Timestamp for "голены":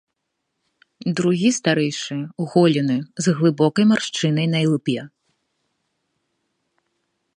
2.53-2.95